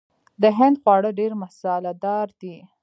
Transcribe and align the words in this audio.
د 0.41 0.43
هند 0.57 0.75
خواړه 0.81 1.09
ډیر 1.19 1.31
مساله 1.43 1.91
دار 2.03 2.27
دي. 2.41 2.55